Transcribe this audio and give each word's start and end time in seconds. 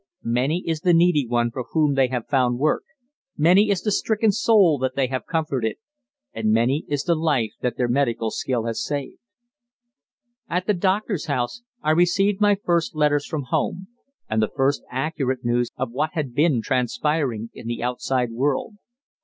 Many 0.23 0.63
is 0.67 0.79
the 0.81 0.95
needy 0.95 1.27
one 1.27 1.51
for 1.51 1.63
whom 1.73 1.93
they 1.93 2.07
have 2.07 2.25
found 2.27 2.57
work, 2.57 2.85
many 3.37 3.69
is 3.69 3.83
the 3.83 3.91
stricken 3.91 4.31
soul 4.31 4.79
that 4.79 4.95
they 4.95 5.05
have 5.05 5.27
comforted, 5.27 5.75
and 6.33 6.49
many 6.51 6.85
is 6.87 7.03
the 7.03 7.13
life 7.13 7.51
that 7.61 7.77
their 7.77 7.87
medical 7.87 8.31
skill 8.31 8.63
has 8.65 8.83
saved. 8.83 9.19
At 10.49 10.65
the 10.65 10.73
doctor's 10.73 11.27
house 11.27 11.61
I 11.83 11.91
received 11.91 12.41
my 12.41 12.55
first 12.55 12.95
letters 12.95 13.27
from 13.27 13.43
home, 13.51 13.89
and 14.27 14.41
the 14.41 14.49
first 14.55 14.81
accurate 14.89 15.45
news 15.45 15.69
of 15.77 15.91
what 15.91 16.13
had 16.13 16.33
been 16.33 16.63
transpiring 16.63 17.51
in 17.53 17.67
the 17.67 17.83
outside 17.83 18.31
world. 18.31 18.77